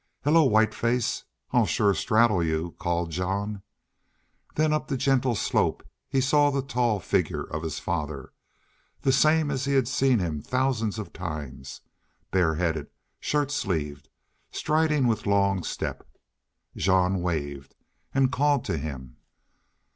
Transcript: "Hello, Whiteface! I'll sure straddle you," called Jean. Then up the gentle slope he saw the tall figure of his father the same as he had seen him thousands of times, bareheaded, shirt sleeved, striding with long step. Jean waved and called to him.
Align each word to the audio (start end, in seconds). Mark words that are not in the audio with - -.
"Hello, 0.23 0.43
Whiteface! 0.45 1.25
I'll 1.51 1.67
sure 1.67 1.93
straddle 1.93 2.43
you," 2.43 2.73
called 2.79 3.11
Jean. 3.11 3.61
Then 4.55 4.73
up 4.73 4.87
the 4.87 4.97
gentle 4.97 5.35
slope 5.35 5.85
he 6.09 6.19
saw 6.19 6.49
the 6.49 6.63
tall 6.63 6.99
figure 6.99 7.43
of 7.43 7.61
his 7.61 7.77
father 7.77 8.33
the 9.01 9.11
same 9.11 9.51
as 9.51 9.65
he 9.65 9.73
had 9.73 9.87
seen 9.87 10.17
him 10.17 10.41
thousands 10.41 10.97
of 10.97 11.13
times, 11.13 11.81
bareheaded, 12.31 12.87
shirt 13.19 13.51
sleeved, 13.51 14.09
striding 14.49 15.05
with 15.05 15.27
long 15.27 15.63
step. 15.63 16.03
Jean 16.75 17.21
waved 17.21 17.75
and 18.11 18.31
called 18.31 18.65
to 18.65 18.79
him. 18.79 19.17